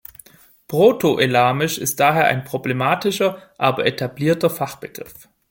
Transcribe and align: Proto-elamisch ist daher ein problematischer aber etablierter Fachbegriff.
Proto-elamisch 0.67 1.77
ist 1.77 1.99
daher 1.99 2.25
ein 2.25 2.43
problematischer 2.43 3.51
aber 3.59 3.85
etablierter 3.85 4.49
Fachbegriff. 4.49 5.29